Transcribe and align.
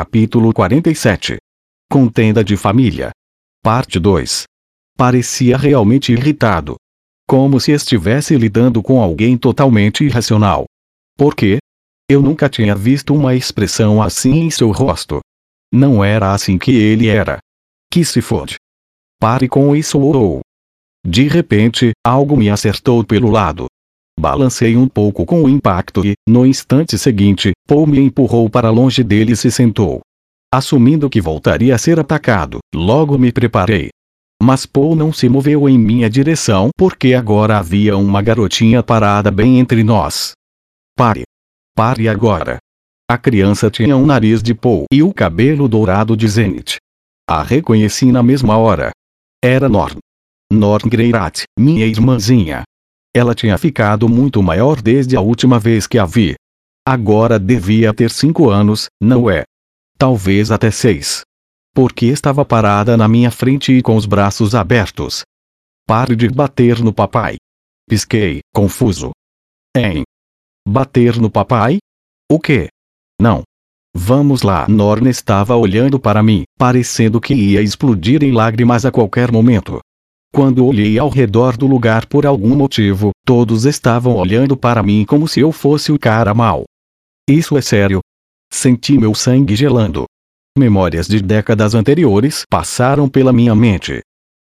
Capítulo 0.00 0.54
47 0.54 1.38
Contenda 1.90 2.44
de 2.44 2.56
família. 2.56 3.10
Parte 3.60 3.98
2. 3.98 4.44
Parecia 4.96 5.56
realmente 5.56 6.12
irritado. 6.12 6.76
Como 7.28 7.58
se 7.58 7.72
estivesse 7.72 8.36
lidando 8.36 8.80
com 8.80 9.02
alguém 9.02 9.36
totalmente 9.36 10.04
irracional. 10.04 10.66
Por 11.16 11.34
quê? 11.34 11.58
Eu 12.08 12.22
nunca 12.22 12.48
tinha 12.48 12.76
visto 12.76 13.12
uma 13.12 13.34
expressão 13.34 14.00
assim 14.00 14.42
em 14.42 14.50
seu 14.52 14.70
rosto. 14.70 15.18
Não 15.74 16.04
era 16.04 16.32
assim 16.32 16.58
que 16.58 16.70
ele 16.70 17.08
era. 17.08 17.40
Que 17.92 18.04
se 18.04 18.22
fode. 18.22 18.54
Pare 19.18 19.48
com 19.48 19.74
isso 19.74 19.98
ou. 19.98 20.42
De 21.04 21.26
repente, 21.26 21.90
algo 22.06 22.36
me 22.36 22.48
acertou 22.48 23.04
pelo 23.04 23.32
lado. 23.32 23.66
Balancei 24.28 24.76
um 24.76 24.86
pouco 24.86 25.24
com 25.24 25.42
o 25.42 25.48
impacto 25.48 26.04
e, 26.04 26.12
no 26.28 26.44
instante 26.44 26.98
seguinte, 26.98 27.52
Paul 27.66 27.86
me 27.86 27.98
empurrou 27.98 28.50
para 28.50 28.68
longe 28.68 29.02
dele 29.02 29.32
e 29.32 29.36
se 29.36 29.50
sentou. 29.50 30.02
Assumindo 30.52 31.08
que 31.08 31.18
voltaria 31.18 31.74
a 31.74 31.78
ser 31.78 31.98
atacado, 31.98 32.58
logo 32.74 33.16
me 33.16 33.32
preparei. 33.32 33.88
Mas 34.42 34.66
Paul 34.66 34.94
não 34.94 35.14
se 35.14 35.30
moveu 35.30 35.66
em 35.66 35.78
minha 35.78 36.10
direção 36.10 36.68
porque 36.76 37.14
agora 37.14 37.56
havia 37.56 37.96
uma 37.96 38.20
garotinha 38.20 38.82
parada 38.82 39.30
bem 39.30 39.58
entre 39.58 39.82
nós. 39.82 40.32
Pare. 40.94 41.22
Pare 41.74 42.06
agora. 42.06 42.58
A 43.10 43.16
criança 43.16 43.70
tinha 43.70 43.96
um 43.96 44.04
nariz 44.04 44.42
de 44.42 44.54
Paul 44.54 44.84
e 44.92 45.02
o 45.02 45.10
cabelo 45.10 45.66
dourado 45.66 46.14
de 46.14 46.28
Zenith. 46.28 46.76
A 47.26 47.42
reconheci 47.42 48.12
na 48.12 48.22
mesma 48.22 48.58
hora. 48.58 48.90
Era 49.42 49.70
Norn. 49.70 49.96
Norn 50.52 50.86
Greirat, 50.86 51.44
minha 51.58 51.86
irmãzinha. 51.86 52.64
Ela 53.14 53.34
tinha 53.34 53.56
ficado 53.56 54.08
muito 54.08 54.42
maior 54.42 54.80
desde 54.80 55.16
a 55.16 55.20
última 55.20 55.58
vez 55.58 55.86
que 55.86 55.98
a 55.98 56.04
vi. 56.04 56.34
Agora 56.86 57.38
devia 57.38 57.92
ter 57.92 58.10
cinco 58.10 58.50
anos, 58.50 58.88
não 59.00 59.30
é? 59.30 59.44
Talvez 59.96 60.50
até 60.50 60.70
seis. 60.70 61.22
Porque 61.74 62.06
estava 62.06 62.44
parada 62.44 62.96
na 62.96 63.08
minha 63.08 63.30
frente 63.30 63.72
e 63.72 63.82
com 63.82 63.96
os 63.96 64.06
braços 64.06 64.54
abertos. 64.54 65.22
Pare 65.86 66.14
de 66.14 66.28
bater 66.28 66.80
no 66.80 66.92
papai. 66.92 67.36
Pisquei, 67.88 68.40
confuso. 68.54 69.10
Em. 69.76 70.02
Bater 70.66 71.18
no 71.18 71.30
papai? 71.30 71.78
O 72.30 72.38
quê? 72.38 72.68
Não. 73.20 73.42
Vamos 73.94 74.42
lá. 74.42 74.68
Norna 74.68 75.08
estava 75.08 75.56
olhando 75.56 75.98
para 75.98 76.22
mim, 76.22 76.44
parecendo 76.58 77.20
que 77.20 77.34
ia 77.34 77.62
explodir 77.62 78.22
em 78.22 78.32
lágrimas 78.32 78.84
a 78.84 78.92
qualquer 78.92 79.32
momento. 79.32 79.80
Quando 80.38 80.64
olhei 80.64 80.96
ao 81.00 81.08
redor 81.08 81.56
do 81.56 81.66
lugar 81.66 82.06
por 82.06 82.24
algum 82.24 82.54
motivo, 82.54 83.10
todos 83.26 83.64
estavam 83.64 84.14
olhando 84.14 84.56
para 84.56 84.84
mim 84.84 85.04
como 85.04 85.26
se 85.26 85.40
eu 85.40 85.50
fosse 85.50 85.90
o 85.90 85.98
cara 85.98 86.32
mal. 86.32 86.62
Isso 87.28 87.58
é 87.58 87.60
sério. 87.60 87.98
Senti 88.48 88.96
meu 88.96 89.16
sangue 89.16 89.56
gelando. 89.56 90.04
Memórias 90.56 91.08
de 91.08 91.20
décadas 91.20 91.74
anteriores 91.74 92.44
passaram 92.48 93.08
pela 93.08 93.32
minha 93.32 93.52
mente. 93.52 94.00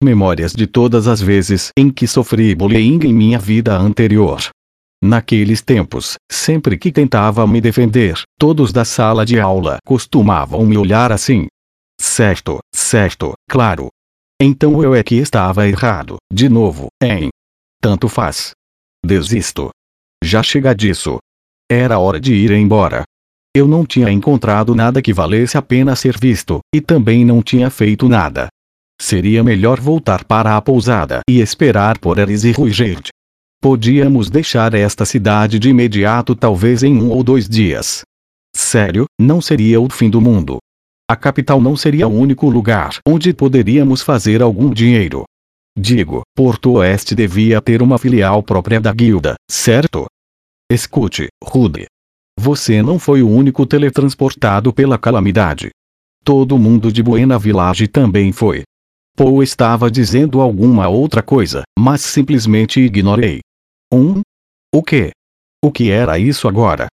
Memórias 0.03 0.51
de 0.51 0.67
todas 0.67 1.07
as 1.07 1.21
vezes 1.21 1.69
em 1.77 1.89
que 1.89 2.05
sofri 2.05 2.53
bullying 2.53 2.99
em 3.05 3.13
minha 3.13 3.39
vida 3.39 3.73
anterior. 3.73 4.41
Naqueles 5.01 5.61
tempos, 5.61 6.17
sempre 6.29 6.77
que 6.77 6.91
tentava 6.91 7.47
me 7.47 7.61
defender, 7.61 8.21
todos 8.37 8.73
da 8.73 8.83
sala 8.83 9.25
de 9.25 9.39
aula 9.39 9.77
costumavam 9.85 10.65
me 10.65 10.77
olhar 10.77 11.13
assim. 11.13 11.47
Certo, 11.97 12.59
certo, 12.75 13.33
claro, 13.49 13.87
então 14.41 14.83
eu 14.83 14.93
é 14.93 15.03
que 15.03 15.15
estava 15.15 15.67
errado, 15.67 16.17
de 16.31 16.47
novo, 16.47 16.87
hein? 17.01 17.29
Tanto 17.81 18.07
faz. 18.07 18.51
Desisto. 19.03 19.69
Já 20.23 20.43
chega 20.43 20.75
disso. 20.75 21.17
Era 21.69 21.99
hora 21.99 22.19
de 22.19 22.33
ir 22.33 22.51
embora. 22.51 23.03
Eu 23.55 23.67
não 23.67 23.85
tinha 23.85 24.11
encontrado 24.11 24.75
nada 24.75 25.01
que 25.01 25.11
valesse 25.11 25.57
a 25.57 25.61
pena 25.61 25.95
ser 25.95 26.17
visto, 26.17 26.59
e 26.73 26.79
também 26.79 27.25
não 27.25 27.41
tinha 27.41 27.69
feito 27.69 28.07
nada. 28.07 28.47
Seria 29.01 29.43
melhor 29.43 29.79
voltar 29.79 30.23
para 30.23 30.55
a 30.55 30.61
pousada 30.61 31.21
e 31.29 31.39
esperar 31.39 31.97
por 31.97 32.19
Eris 32.19 32.43
e 32.43 32.51
Ruigerd. 32.51 33.09
Podíamos 33.59 34.29
deixar 34.29 34.75
esta 34.75 35.05
cidade 35.05 35.57
de 35.57 35.69
imediato 35.69 36.35
talvez 36.35 36.83
em 36.83 37.01
um 37.01 37.09
ou 37.09 37.23
dois 37.23 37.49
dias. 37.49 38.01
Sério, 38.55 39.05
não 39.19 39.41
seria 39.41 39.81
o 39.81 39.89
fim 39.89 40.09
do 40.09 40.21
mundo. 40.21 40.59
A 41.09 41.15
capital 41.15 41.61
não 41.61 41.77
seria 41.77 42.05
o 42.05 42.13
único 42.13 42.49
lugar 42.49 42.99
onde 43.07 43.33
poderíamos 43.33 44.01
fazer 44.01 44.41
algum 44.41 44.73
dinheiro. 44.73 45.23
Digo, 45.77 46.23
Porto 46.35 46.73
Oeste 46.73 47.15
devia 47.15 47.61
ter 47.61 47.81
uma 47.81 47.97
filial 47.97 48.43
própria 48.43 48.81
da 48.81 48.91
guilda, 48.91 49.35
certo? 49.49 50.05
Escute, 50.69 51.29
Rude. 51.41 51.85
Você 52.37 52.81
não 52.81 52.99
foi 52.99 53.21
o 53.21 53.29
único 53.29 53.65
teletransportado 53.65 54.73
pela 54.73 54.97
calamidade. 54.97 55.69
Todo 56.25 56.59
mundo 56.59 56.91
de 56.91 57.01
Buena 57.01 57.39
Village 57.39 57.87
também 57.87 58.33
foi. 58.33 58.63
Paul 59.15 59.41
estava 59.41 59.89
dizendo 59.89 60.41
alguma 60.41 60.89
outra 60.89 61.23
coisa, 61.23 61.63
mas 61.79 62.01
simplesmente 62.01 62.81
ignorei. 62.81 63.39
Um? 63.93 64.21
O 64.75 64.83
quê? 64.83 65.11
O 65.63 65.71
que 65.71 65.89
era 65.89 66.19
isso 66.19 66.49
agora? 66.49 66.87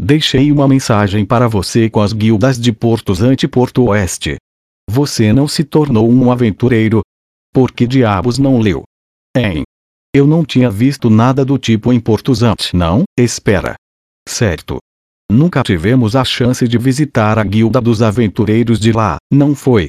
Deixei 0.00 0.52
uma 0.52 0.68
mensagem 0.68 1.24
para 1.24 1.48
você 1.48 1.88
com 1.88 2.00
as 2.00 2.12
guildas 2.12 2.60
de 2.60 2.72
Portos 2.72 3.22
Anti-Porto 3.22 3.84
Oeste. 3.84 4.36
Você 4.88 5.32
não 5.32 5.48
se 5.48 5.64
tornou 5.64 6.08
um 6.10 6.30
aventureiro? 6.30 7.00
Por 7.52 7.72
que 7.72 7.86
diabos 7.86 8.38
não 8.38 8.60
leu? 8.60 8.84
Hein? 9.36 9.64
Eu 10.14 10.26
não 10.26 10.44
tinha 10.44 10.70
visto 10.70 11.10
nada 11.10 11.44
do 11.44 11.58
tipo 11.58 11.92
em 11.92 11.98
Portos 11.98 12.42
Anti, 12.42 12.76
não? 12.76 13.04
Espera. 13.18 13.74
Certo. 14.28 14.78
Nunca 15.30 15.62
tivemos 15.62 16.14
a 16.14 16.24
chance 16.24 16.68
de 16.68 16.78
visitar 16.78 17.38
a 17.38 17.44
guilda 17.44 17.80
dos 17.80 18.00
aventureiros 18.00 18.78
de 18.78 18.92
lá, 18.92 19.16
não 19.32 19.54
foi? 19.54 19.88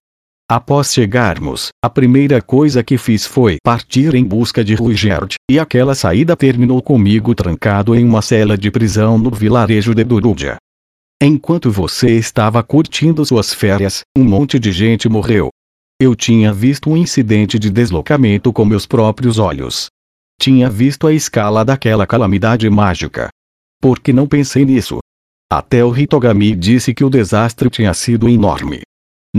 Após 0.49 0.93
chegarmos, 0.93 1.71
a 1.83 1.89
primeira 1.89 2.41
coisa 2.41 2.81
que 2.81 2.97
fiz 2.97 3.25
foi 3.25 3.57
partir 3.61 4.15
em 4.15 4.23
busca 4.23 4.63
de 4.63 4.75
Ruigerd, 4.75 5.35
e 5.51 5.59
aquela 5.59 5.93
saída 5.93 6.37
terminou 6.37 6.81
comigo 6.81 7.35
trancado 7.35 7.93
em 7.93 8.05
uma 8.05 8.21
cela 8.21 8.57
de 8.57 8.71
prisão 8.71 9.17
no 9.17 9.29
vilarejo 9.29 9.93
de 9.93 10.05
Durúdia. 10.05 10.55
Enquanto 11.21 11.69
você 11.69 12.11
estava 12.11 12.63
curtindo 12.63 13.25
suas 13.25 13.53
férias, 13.53 14.03
um 14.17 14.23
monte 14.23 14.57
de 14.57 14.71
gente 14.71 15.09
morreu. 15.09 15.49
Eu 15.99 16.15
tinha 16.15 16.53
visto 16.53 16.89
um 16.89 16.95
incidente 16.95 17.59
de 17.59 17.69
deslocamento 17.69 18.53
com 18.53 18.63
meus 18.63 18.85
próprios 18.85 19.39
olhos. 19.39 19.87
Tinha 20.39 20.69
visto 20.69 21.07
a 21.07 21.13
escala 21.13 21.65
daquela 21.65 22.07
calamidade 22.07 22.69
mágica. 22.69 23.27
Por 23.81 23.99
que 23.99 24.13
não 24.13 24.25
pensei 24.25 24.63
nisso? 24.63 24.99
Até 25.51 25.83
o 25.83 25.93
Hitogami 25.93 26.55
disse 26.55 26.93
que 26.93 27.03
o 27.03 27.09
desastre 27.09 27.69
tinha 27.69 27.93
sido 27.93 28.29
enorme. 28.29 28.81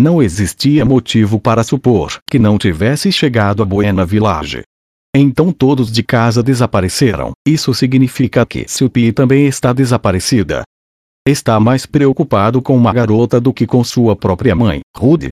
Não 0.00 0.22
existia 0.22 0.84
motivo 0.84 1.40
para 1.40 1.64
supor 1.64 2.20
que 2.30 2.38
não 2.38 2.56
tivesse 2.56 3.10
chegado 3.10 3.64
a 3.64 3.66
Buena 3.66 4.06
Village. 4.06 4.62
Então 5.12 5.52
todos 5.52 5.90
de 5.90 6.04
casa 6.04 6.40
desapareceram. 6.40 7.32
Isso 7.44 7.74
significa 7.74 8.46
que 8.46 8.68
Supi 8.68 9.12
também 9.12 9.48
está 9.48 9.72
desaparecida. 9.72 10.62
Está 11.26 11.58
mais 11.58 11.84
preocupado 11.84 12.62
com 12.62 12.76
uma 12.76 12.92
garota 12.92 13.40
do 13.40 13.52
que 13.52 13.66
com 13.66 13.82
sua 13.82 14.14
própria 14.14 14.54
mãe, 14.54 14.82
Rude. 14.96 15.30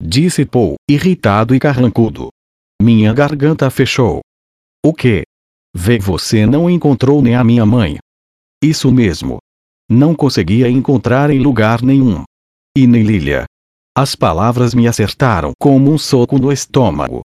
Disse 0.00 0.46
Paul, 0.46 0.76
irritado 0.88 1.52
e 1.52 1.58
carrancudo. 1.58 2.28
Minha 2.80 3.12
garganta 3.12 3.68
fechou. 3.70 4.20
O 4.84 4.94
que? 4.94 5.24
Vê 5.74 5.98
você 5.98 6.46
não 6.46 6.70
encontrou 6.70 7.20
nem 7.20 7.34
a 7.34 7.42
minha 7.42 7.66
mãe. 7.66 7.98
Isso 8.62 8.92
mesmo. 8.92 9.38
Não 9.90 10.14
conseguia 10.14 10.70
encontrar 10.70 11.28
em 11.28 11.40
lugar 11.40 11.82
nenhum. 11.82 12.22
E 12.78 12.86
nem 12.86 13.02
Lilia. 13.02 13.46
As 13.98 14.14
palavras 14.14 14.74
me 14.74 14.86
acertaram 14.86 15.52
como 15.58 15.90
um 15.90 15.96
soco 15.96 16.38
no 16.38 16.52
estômago. 16.52 17.22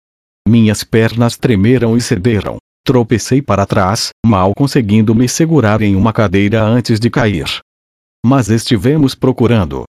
Minhas 0.46 0.84
pernas 0.84 1.36
tremeram 1.36 1.96
e 1.96 2.00
cederam. 2.00 2.58
Tropecei 2.86 3.42
para 3.42 3.66
trás, 3.66 4.10
mal 4.24 4.52
conseguindo 4.56 5.12
me 5.12 5.28
segurar 5.28 5.82
em 5.82 5.96
uma 5.96 6.12
cadeira 6.12 6.62
antes 6.62 7.00
de 7.00 7.10
cair. 7.10 7.58
Mas 8.24 8.48
estivemos 8.48 9.16
procurando. 9.16 9.82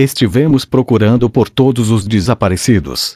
Estivemos 0.00 0.64
procurando 0.64 1.28
por 1.28 1.50
todos 1.50 1.90
os 1.90 2.06
desaparecidos. 2.06 3.12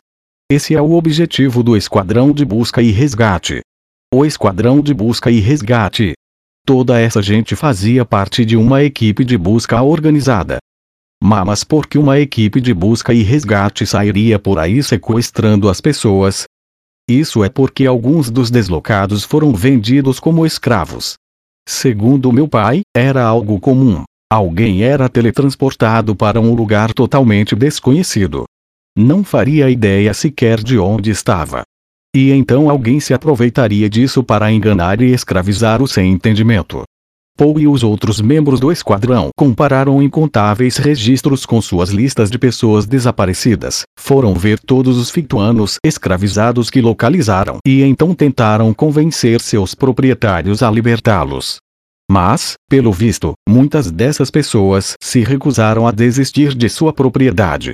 Esse 0.53 0.75
é 0.75 0.83
o 0.83 0.93
objetivo 0.93 1.63
do 1.63 1.75
Esquadrão 1.75 2.33
de 2.33 2.45
Busca 2.45 2.83
e 2.83 2.91
Resgate. 2.91 3.63
O 4.13 4.27
Esquadrão 4.27 4.83
de 4.83 4.93
Busca 4.93 5.31
e 5.31 5.41
Resgate. 5.41 6.13
Toda 6.67 7.01
essa 7.01 7.23
gente 7.23 7.57
fazia 7.57 8.05
parte 8.05 8.45
de 8.45 8.59
uma 8.59 8.83
equipe 8.83 9.25
de 9.25 9.39
busca 9.39 9.81
organizada. 9.81 10.59
Mas 11.23 11.65
por 11.65 11.87
que 11.87 11.99
uma 11.99 12.19
equipe 12.21 12.61
de 12.61 12.75
busca 12.75 13.13
e 13.15 13.23
resgate 13.23 13.87
sairia 13.87 14.39
por 14.39 14.59
aí 14.59 14.83
sequestrando 14.83 15.69
as 15.69 15.81
pessoas? 15.81 16.45
Isso 17.09 17.45
é 17.45 17.49
porque 17.49 17.87
alguns 17.87 18.31
dos 18.31 18.51
deslocados 18.51 19.25
foram 19.25 19.53
vendidos 19.53 20.19
como 20.19 20.45
escravos. 20.45 21.15
Segundo 21.69 22.33
meu 22.33 22.49
pai, 22.49 22.83
era 22.95 23.25
algo 23.25 23.59
comum. 23.59 24.03
Alguém 24.31 24.83
era 24.83 25.09
teletransportado 25.09 26.15
para 26.15 26.41
um 26.41 26.55
lugar 26.55 26.93
totalmente 26.93 27.55
desconhecido. 27.55 28.45
Não 28.97 29.23
faria 29.23 29.71
ideia 29.71 30.13
sequer 30.13 30.63
de 30.63 30.79
onde 30.79 31.11
estava. 31.11 31.63
E 32.15 32.33
então 32.33 32.69
alguém 32.69 32.99
se 32.99 33.15
aproveitaria 33.15 33.89
disso 33.89 34.25
para 34.25 34.51
enganar 34.51 35.01
e 35.01 35.13
escravizar 35.13 35.83
o 35.83 35.87
sem 35.87 36.13
entendimento. 36.13 36.83
Paul 37.37 37.61
e 37.61 37.69
os 37.69 37.85
outros 37.85 38.21
membros 38.21 38.59
do 38.59 38.73
esquadrão 38.73 39.29
compararam 39.37 40.03
incontáveis 40.03 40.79
registros 40.79 41.45
com 41.45 41.61
suas 41.61 41.91
listas 41.91 42.31
de 42.31 42.39
pessoas 42.39 42.87
desaparecidas, 42.87 43.83
foram 43.99 44.33
ver 44.35 44.59
todos 44.59 44.97
os 44.97 45.11
fictuanos 45.11 45.77
escravizados 45.85 46.71
que 46.71 46.81
localizaram 46.81 47.59
e 47.67 47.83
então 47.83 48.15
tentaram 48.15 48.73
convencer 48.73 49.41
seus 49.41 49.75
proprietários 49.75 50.63
a 50.63 50.71
libertá-los. 50.71 51.59
Mas, 52.11 52.55
pelo 52.71 52.93
visto, 52.93 53.35
muitas 53.49 53.91
dessas 53.91 54.31
pessoas 54.31 54.95
se 55.03 55.21
recusaram 55.21 55.87
a 55.87 55.91
desistir 55.91 56.55
de 56.55 56.69
sua 56.69 56.93
propriedade. 56.93 57.73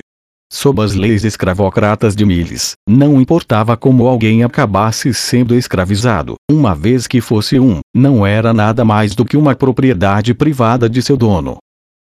Sob 0.54 0.82
as 0.82 0.92
leis 0.92 1.24
escravocratas 1.24 2.14
de 2.14 2.26
Miles, 2.26 2.72
não 2.86 3.18
importava 3.18 3.74
como 3.74 4.06
alguém 4.06 4.44
acabasse 4.44 5.14
sendo 5.14 5.54
escravizado, 5.54 6.34
uma 6.48 6.74
vez 6.74 7.06
que 7.06 7.22
fosse 7.22 7.58
um, 7.58 7.80
não 7.96 8.26
era 8.26 8.52
nada 8.52 8.84
mais 8.84 9.14
do 9.14 9.24
que 9.24 9.34
uma 9.34 9.54
propriedade 9.54 10.34
privada 10.34 10.90
de 10.90 11.00
seu 11.00 11.16
dono. 11.16 11.56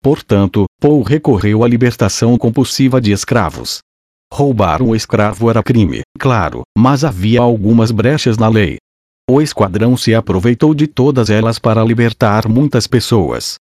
Portanto, 0.03 0.67
Paul 0.79 1.03
recorreu 1.03 1.65
à 1.65 1.69
libertação 1.69 2.37
compulsiva 2.37 3.01
de 3.01 3.13
escravos. 3.13 3.79
Roubar 4.31 4.83
um 4.83 4.95
escravo 4.95 5.49
era 5.49 5.63
crime, 5.63 6.03
claro, 6.19 6.65
mas 6.77 7.03
havia 7.03 7.41
algumas 7.41 7.91
brechas 7.91 8.37
na 8.37 8.49
lei. 8.51 8.77
O 9.29 9.41
esquadrão 9.41 9.97
se 9.97 10.15
aproveitou 10.15 10.75
de 10.75 10.87
todas 10.87 11.31
elas 11.31 11.59
para 11.59 11.83
libertar 11.83 12.47
muitas 12.47 12.87
pessoas. 12.87 13.55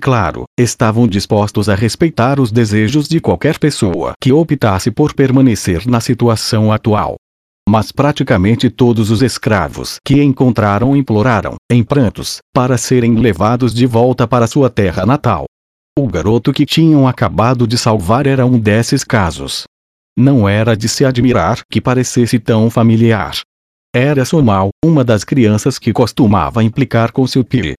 Claro, 0.00 0.44
estavam 0.58 1.06
dispostos 1.06 1.68
a 1.68 1.74
respeitar 1.74 2.38
os 2.40 2.50
desejos 2.50 3.08
de 3.08 3.20
qualquer 3.20 3.58
pessoa 3.58 4.12
que 4.20 4.32
optasse 4.32 4.90
por 4.90 5.14
permanecer 5.14 5.86
na 5.86 6.00
situação 6.00 6.72
atual. 6.72 7.16
Mas 7.68 7.90
praticamente 7.90 8.68
todos 8.68 9.10
os 9.10 9.22
escravos 9.22 9.96
que 10.04 10.22
encontraram 10.22 10.94
imploraram, 10.94 11.54
em 11.70 11.82
prantos, 11.82 12.38
para 12.52 12.76
serem 12.76 13.14
levados 13.14 13.72
de 13.72 13.86
volta 13.86 14.28
para 14.28 14.46
sua 14.46 14.68
terra 14.68 15.06
natal. 15.06 15.46
O 15.98 16.06
garoto 16.06 16.52
que 16.52 16.66
tinham 16.66 17.08
acabado 17.08 17.66
de 17.66 17.78
salvar 17.78 18.26
era 18.26 18.44
um 18.44 18.58
desses 18.58 19.04
casos. 19.04 19.64
Não 20.18 20.48
era 20.48 20.76
de 20.76 20.88
se 20.88 21.04
admirar 21.04 21.60
que 21.70 21.80
parecesse 21.80 22.38
tão 22.38 22.68
familiar. 22.68 23.38
Era 23.94 24.24
Somal, 24.24 24.68
uma 24.84 25.04
das 25.04 25.24
crianças 25.24 25.78
que 25.78 25.92
costumava 25.92 26.62
implicar 26.62 27.12
com 27.12 27.26
seu 27.26 27.44
pai. 27.44 27.74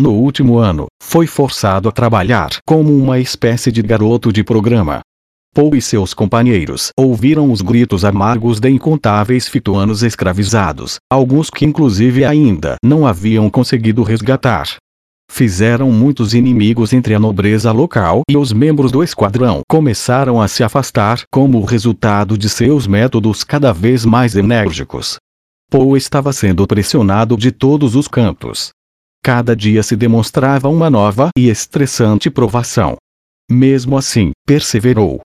No 0.00 0.12
último 0.12 0.58
ano, 0.58 0.86
foi 1.02 1.26
forçado 1.26 1.88
a 1.88 1.92
trabalhar 1.92 2.50
como 2.64 2.96
uma 2.96 3.18
espécie 3.18 3.72
de 3.72 3.82
garoto 3.82 4.32
de 4.32 4.44
programa. 4.44 5.00
Paul 5.52 5.74
e 5.74 5.82
seus 5.82 6.14
companheiros 6.14 6.92
ouviram 6.96 7.50
os 7.50 7.60
gritos 7.60 8.04
amargos 8.04 8.60
de 8.60 8.70
incontáveis 8.70 9.48
fituanos 9.48 10.04
escravizados, 10.04 10.98
alguns 11.10 11.50
que 11.50 11.64
inclusive 11.64 12.24
ainda 12.24 12.76
não 12.84 13.08
haviam 13.08 13.50
conseguido 13.50 14.04
resgatar. 14.04 14.76
Fizeram 15.28 15.90
muitos 15.90 16.32
inimigos 16.32 16.92
entre 16.92 17.12
a 17.12 17.18
nobreza 17.18 17.72
local 17.72 18.22
e 18.30 18.36
os 18.36 18.52
membros 18.52 18.92
do 18.92 19.02
esquadrão 19.02 19.62
começaram 19.68 20.40
a 20.40 20.46
se 20.46 20.62
afastar 20.62 21.22
como 21.28 21.64
resultado 21.64 22.38
de 22.38 22.48
seus 22.48 22.86
métodos 22.86 23.42
cada 23.42 23.72
vez 23.72 24.04
mais 24.04 24.36
enérgicos. 24.36 25.16
Poe 25.68 25.98
estava 25.98 26.32
sendo 26.32 26.64
pressionado 26.68 27.36
de 27.36 27.50
todos 27.50 27.96
os 27.96 28.06
cantos. 28.06 28.70
Cada 29.28 29.54
dia 29.54 29.82
se 29.82 29.94
demonstrava 29.94 30.70
uma 30.70 30.88
nova 30.88 31.28
e 31.36 31.50
estressante 31.50 32.30
provação. 32.30 32.96
Mesmo 33.50 33.98
assim, 33.98 34.30
perseverou. 34.46 35.20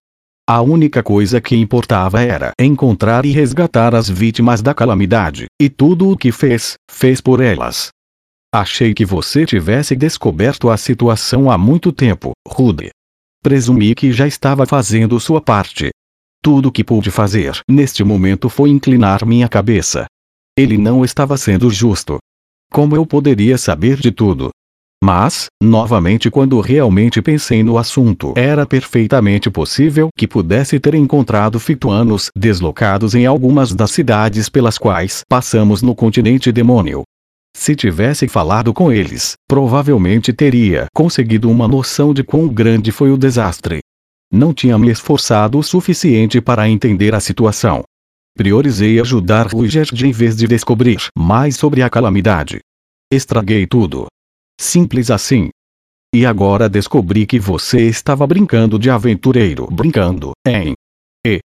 A 0.46 0.62
única 0.62 1.02
coisa 1.02 1.40
que 1.40 1.56
importava 1.56 2.22
era 2.22 2.52
encontrar 2.60 3.26
e 3.26 3.32
resgatar 3.32 3.96
as 3.96 4.10
vítimas 4.10 4.62
da 4.62 4.74
calamidade, 4.74 5.46
e 5.58 5.70
tudo 5.70 6.10
o 6.10 6.18
que 6.18 6.34
fez, 6.34 6.74
fez 6.92 7.22
por 7.22 7.40
elas. 7.40 7.92
Achei 8.54 8.94
que 8.94 9.06
você 9.06 9.46
tivesse 9.46 9.96
descoberto 9.96 10.70
a 10.70 10.76
situação 10.76 11.50
há 11.50 11.58
muito 11.58 11.94
tempo, 11.94 12.34
Rude. 12.46 12.90
Presumi 13.42 13.96
que 13.96 14.12
já 14.12 14.28
estava 14.28 14.66
fazendo 14.66 15.18
sua 15.18 15.40
parte. 15.40 15.92
Tudo 16.42 16.68
o 16.68 16.72
que 16.74 16.84
pude 16.84 17.10
fazer 17.10 17.58
neste 17.70 18.04
momento 18.04 18.50
foi 18.50 18.70
inclinar 18.70 19.26
minha 19.26 19.48
cabeça, 19.48 20.08
ele 20.56 20.78
não 20.78 21.04
estava 21.04 21.36
sendo 21.36 21.70
justo. 21.72 22.20
Como 22.74 22.96
eu 22.96 23.06
poderia 23.06 23.56
saber 23.56 23.98
de 23.98 24.12
tudo? 24.12 24.50
Mas, 25.04 25.46
novamente, 25.62 26.32
quando 26.32 26.60
realmente 26.60 27.22
pensei 27.22 27.62
no 27.62 27.78
assunto, 27.78 28.34
era 28.36 28.66
perfeitamente 28.66 29.48
possível 29.52 30.10
que 30.18 30.28
pudesse 30.28 30.80
ter 30.80 30.96
encontrado 30.96 31.60
fituanos 31.60 32.30
deslocados 32.36 33.14
em 33.14 33.28
algumas 33.28 33.76
das 33.76 33.92
cidades 33.92 34.50
pelas 34.50 34.80
quais 34.80 35.22
passamos 35.30 35.84
no 35.84 35.94
continente 35.94 36.52
demônio. 36.52 37.04
Se 37.56 37.76
tivesse 37.76 38.28
falado 38.28 38.74
com 38.74 38.92
eles, 38.92 39.34
provavelmente 39.48 40.34
teria 40.34 40.88
conseguido 40.96 41.52
uma 41.52 41.68
noção 41.68 42.12
de 42.12 42.24
quão 42.24 42.48
grande 42.48 42.92
foi 42.92 43.12
o 43.12 43.18
desastre. 43.18 43.82
Não 44.32 44.52
tinha 44.52 44.80
me 44.80 44.90
esforçado 44.90 45.60
o 45.60 45.64
suficiente 45.64 46.42
para 46.42 46.68
entender 46.68 47.14
a 47.14 47.20
situação. 47.20 47.84
Priorizei 48.36 49.00
ajudar 49.00 49.48
Ruigerd 49.48 50.06
em 50.06 50.12
vez 50.12 50.36
de 50.36 50.48
descobrir 50.48 50.98
mais 51.16 51.56
sobre 51.56 51.84
a 51.84 51.90
calamidade. 51.90 52.60
Estraguei 53.12 53.68
tudo. 53.68 54.08
Simples 54.60 55.12
assim. 55.12 55.50
E 56.16 56.26
agora 56.26 56.68
descobri 56.68 57.28
que 57.28 57.40
você 57.40 57.88
estava 57.88 58.26
brincando 58.26 58.80
de 58.80 58.90
aventureiro. 58.90 59.68
Brincando, 59.72 60.32
hein? 60.48 60.74
E. 61.26 61.40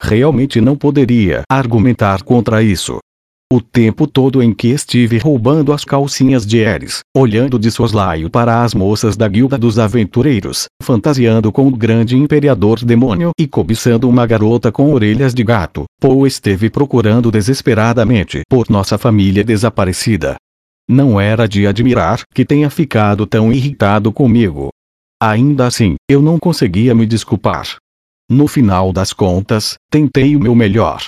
Realmente 0.00 0.60
não 0.60 0.76
poderia 0.76 1.42
argumentar 1.48 2.24
contra 2.24 2.60
isso. 2.60 2.98
O 3.52 3.60
tempo 3.60 4.06
todo 4.06 4.42
em 4.42 4.50
que 4.54 4.68
estive 4.68 5.18
roubando 5.18 5.74
as 5.74 5.84
calcinhas 5.84 6.46
de 6.46 6.56
Eris, 6.56 7.00
olhando 7.14 7.58
de 7.58 7.70
soslaio 7.70 8.30
para 8.30 8.62
as 8.62 8.72
moças 8.72 9.14
da 9.14 9.28
guilda 9.28 9.58
dos 9.58 9.78
aventureiros, 9.78 10.68
fantasiando 10.82 11.52
com 11.52 11.68
o 11.68 11.70
grande 11.70 12.16
imperador 12.16 12.82
demônio 12.82 13.30
e 13.38 13.46
cobiçando 13.46 14.08
uma 14.08 14.24
garota 14.24 14.72
com 14.72 14.90
orelhas 14.94 15.34
de 15.34 15.44
gato, 15.44 15.84
Poe 16.00 16.26
esteve 16.26 16.70
procurando 16.70 17.30
desesperadamente 17.30 18.40
por 18.48 18.70
nossa 18.70 18.96
família 18.96 19.44
desaparecida. 19.44 20.36
Não 20.88 21.20
era 21.20 21.46
de 21.46 21.66
admirar 21.66 22.22
que 22.34 22.46
tenha 22.46 22.70
ficado 22.70 23.26
tão 23.26 23.52
irritado 23.52 24.10
comigo. 24.10 24.70
Ainda 25.22 25.66
assim, 25.66 25.96
eu 26.08 26.22
não 26.22 26.38
conseguia 26.38 26.94
me 26.94 27.04
desculpar. 27.04 27.76
No 28.30 28.48
final 28.48 28.94
das 28.94 29.12
contas, 29.12 29.74
tentei 29.90 30.34
o 30.36 30.40
meu 30.40 30.54
melhor, 30.54 31.02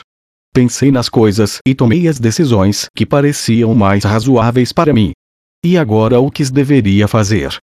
Pensei 0.55 0.93
nas 0.93 1.09
coisas 1.09 1.59
e 1.67 1.75
tomei 1.75 2.06
as 2.06 2.21
decisões 2.21 2.87
que 2.95 3.05
pareciam 3.05 3.75
mais 3.75 4.05
razoáveis 4.05 4.73
para 4.73 4.95
mim. 4.95 5.11
E 5.65 5.77
agora 5.77 6.21
o 6.21 6.31
que 6.31 6.45
deveria 6.45 7.09
fazer? 7.09 7.59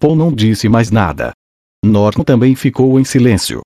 Paul 0.00 0.16
não 0.16 0.32
disse 0.32 0.68
mais 0.68 0.90
nada. 0.90 1.30
Norton 1.84 2.24
também 2.24 2.56
ficou 2.56 2.98
em 2.98 3.04
silêncio. 3.04 3.60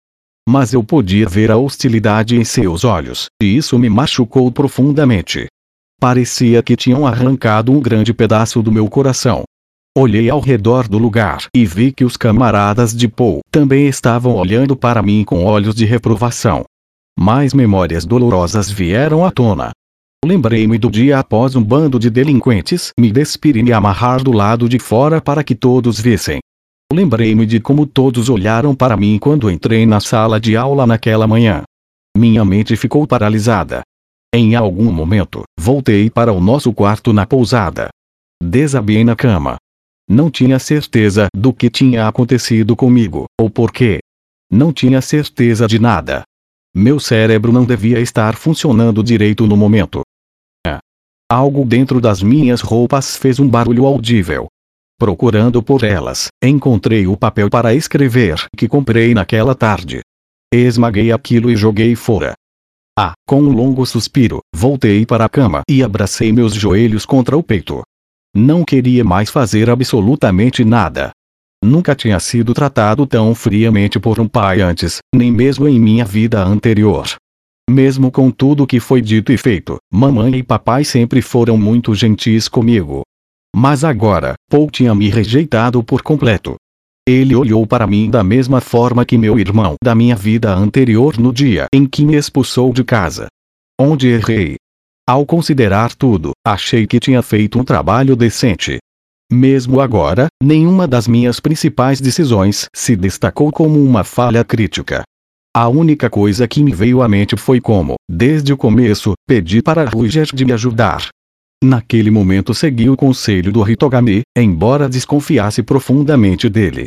Mas 0.47 0.75
eu 0.75 0.85
podia 0.85 1.27
ver 1.27 1.51
a 1.51 1.57
hostilidade 1.57 2.37
em 2.37 2.45
seus 2.45 2.85
olhos, 2.85 3.29
e 3.43 3.57
isso 3.57 3.79
me 3.79 3.89
machucou 3.89 4.53
profundamente. 4.53 5.47
Parecia 5.99 6.63
que 6.63 6.77
tinham 6.77 7.07
arrancado 7.07 7.73
um 7.73 7.81
grande 7.81 8.13
pedaço 8.13 8.63
do 8.63 8.71
meu 8.71 8.87
coração. 8.91 9.45
Olhei 9.97 10.29
ao 10.29 10.41
redor 10.41 10.87
do 10.87 10.99
lugar 10.99 11.47
e 11.57 11.65
vi 11.65 11.93
que 11.93 12.05
os 12.05 12.19
camaradas 12.19 12.95
de 12.95 13.09
Paul 13.09 13.41
também 13.51 13.89
estavam 13.89 14.37
olhando 14.37 14.77
para 14.77 15.03
mim 15.03 15.25
com 15.25 15.45
olhos 15.45 15.75
de 15.75 15.87
reprovação. 15.87 16.63
Mais 17.19 17.55
memórias 17.55 18.05
dolorosas 18.05 18.71
vieram 18.71 19.25
à 19.25 19.31
tona. 19.31 19.71
Lembrei-me 20.25 20.77
do 20.77 20.91
dia 20.91 21.19
após 21.19 21.57
um 21.57 21.63
bando 21.63 21.99
de 21.99 22.11
delinquentes 22.11 22.91
me 22.99 23.11
despir 23.11 23.57
e 23.57 23.63
me 23.63 23.73
amarrar 23.73 24.23
do 24.23 24.33
lado 24.33 24.69
de 24.69 24.79
fora 24.79 25.21
para 25.21 25.43
que 25.43 25.55
todos 25.55 25.99
vissem. 25.99 26.41
Lembrei-me 26.93 27.47
de 27.47 27.59
como 27.59 27.87
todos 27.87 28.29
olharam 28.29 28.75
para 28.75 28.97
mim 28.97 29.19
quando 29.19 29.51
entrei 29.51 29.87
na 29.87 30.01
sala 30.01 30.39
de 30.39 30.57
aula 30.57 30.87
naquela 30.87 31.27
manhã. 31.27 31.63
Minha 32.17 32.45
mente 32.45 32.77
ficou 32.77 33.07
paralisada. 33.07 33.83
Em 34.35 34.55
algum 34.55 34.93
momento, 34.93 35.43
voltei 35.59 36.11
para 36.11 36.33
o 36.33 36.41
nosso 36.41 36.73
quarto 36.73 37.13
na 37.13 37.25
pousada. 37.25 37.89
Desabei 38.43 39.03
na 39.05 39.17
cama. 39.17 39.57
Não 40.09 40.31
tinha 40.31 40.59
certeza 40.59 41.29
do 41.35 41.53
que 41.53 41.71
tinha 41.71 42.07
acontecido 42.07 42.77
comigo, 42.77 43.25
ou 43.41 43.51
por 43.51 43.73
quê. 43.73 43.99
Não 44.51 44.73
tinha 44.73 45.01
certeza 45.01 45.67
de 45.67 45.79
nada. 45.79 46.23
Meu 46.79 47.01
cérebro 47.01 47.51
não 47.51 47.65
devia 47.65 47.99
estar 48.01 48.37
funcionando 48.37 49.03
direito 49.03 49.47
no 49.47 49.57
momento. 49.57 50.03
É. 50.67 50.77
Algo 51.27 51.65
dentro 51.65 52.03
das 52.03 52.23
minhas 52.23 52.61
roupas 52.61 53.17
fez 53.17 53.41
um 53.41 53.49
barulho 53.49 53.87
audível. 53.87 54.47
Procurando 54.99 55.63
por 55.63 55.83
elas, 55.83 56.29
encontrei 56.45 57.07
o 57.07 57.17
papel 57.17 57.49
para 57.49 57.75
escrever 57.75 58.45
que 58.55 58.69
comprei 58.69 59.15
naquela 59.15 59.55
tarde. 59.55 60.01
Esmaguei 60.53 61.11
aquilo 61.11 61.51
e 61.51 61.57
joguei 61.57 61.97
fora. 61.97 62.35
Ah, 62.99 63.15
com 63.27 63.41
um 63.41 63.53
longo 63.53 63.87
suspiro, 63.87 64.41
voltei 64.55 65.07
para 65.07 65.25
a 65.25 65.31
cama 65.31 65.63
e 65.67 65.83
abracei 65.83 66.31
meus 66.31 66.53
joelhos 66.53 67.07
contra 67.07 67.39
o 67.39 67.43
peito. 67.43 67.83
Não 68.35 68.63
queria 68.63 69.03
mais 69.03 69.31
fazer 69.31 69.71
absolutamente 69.71 70.63
nada. 70.63 71.11
Nunca 71.67 71.97
tinha 71.97 72.21
sido 72.21 72.55
tratado 72.55 73.05
tão 73.09 73.35
friamente 73.35 73.99
por 73.99 74.21
um 74.21 74.29
pai 74.29 74.61
antes, 74.61 74.99
nem 75.13 75.33
mesmo 75.33 75.67
em 75.67 75.81
minha 75.81 76.05
vida 76.05 76.41
anterior. 76.41 77.17
Mesmo 77.69 78.09
com 78.09 78.31
tudo 78.31 78.69
que 78.69 78.79
foi 78.79 79.03
dito 79.03 79.33
e 79.33 79.37
feito, 79.37 79.77
mamãe 79.93 80.37
e 80.37 80.45
papai 80.45 80.85
sempre 80.85 81.21
foram 81.21 81.59
muito 81.59 81.93
gentis 81.93 82.47
comigo. 82.47 83.03
Mas 83.55 83.83
agora, 83.83 84.35
Paul 84.49 84.71
tinha 84.71 84.95
me 84.95 85.09
rejeitado 85.09 85.83
por 85.83 86.03
completo. 86.03 86.55
Ele 87.05 87.35
olhou 87.35 87.67
para 87.67 87.85
mim 87.85 88.09
da 88.09 88.23
mesma 88.23 88.61
forma 88.61 89.05
que 89.05 89.19
meu 89.19 89.37
irmão 89.37 89.75
da 89.83 89.93
minha 89.93 90.15
vida 90.15 90.55
anterior 90.55 91.19
no 91.19 91.33
dia 91.33 91.67
em 91.73 91.85
que 91.85 92.05
me 92.05 92.15
expulsou 92.15 92.73
de 92.73 92.85
casa. 92.85 93.27
Onde 93.81 94.07
errei. 94.07 94.55
Ao 95.05 95.27
considerar 95.27 95.97
tudo, 95.97 96.31
achei 96.47 96.87
que 96.87 97.01
tinha 97.01 97.23
feito 97.23 97.59
um 97.59 97.65
trabalho 97.65 98.15
decente. 98.15 98.79
Mesmo 99.33 99.81
agora, 99.81 100.29
nenhuma 100.41 100.87
das 100.87 101.09
minhas 101.09 101.41
principais 101.41 102.01
decisões 102.01 102.69
se 102.73 102.95
destacou 102.95 103.51
como 103.51 103.83
uma 103.83 104.05
falha 104.05 104.45
crítica. 104.45 105.03
A 105.55 105.69
única 105.69 106.09
coisa 106.09 106.47
que 106.47 106.63
me 106.63 106.73
veio 106.73 107.03
à 107.03 107.09
mente 107.09 107.37
foi 107.37 107.61
como, 107.61 107.95
desde 108.09 108.53
o 108.53 108.57
começo, 108.57 109.15
pedi 109.27 109.61
para 109.61 109.85
Ruger 109.85 110.29
de 110.33 110.45
me 110.45 110.53
ajudar. 110.53 111.09
Naquele 111.65 112.11
momento 112.11 112.55
segui 112.55 112.89
o 112.89 112.97
conselho 112.97 113.51
do 113.51 113.69
Hitogami, 113.69 114.21
embora 114.37 114.89
desconfiasse 114.89 115.63
profundamente 115.63 116.49
dele. 116.49 116.87